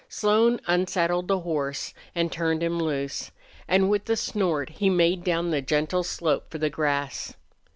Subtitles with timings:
[0.09, 3.29] Slone unsaddled the horse and turned him loose,
[3.67, 7.35] and with a snort he made down the gentle slope for the grass.